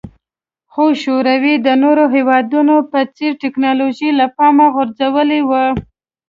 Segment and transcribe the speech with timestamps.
[0.71, 5.63] خو شوروي د نورو هېوادونو په څېر ټکنالوژي له پامه غورځولې وه